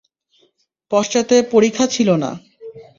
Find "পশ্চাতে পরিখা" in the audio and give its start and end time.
0.91-1.85